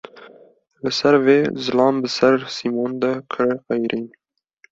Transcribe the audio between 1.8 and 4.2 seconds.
bi ser Sîmon de kire qêrîn.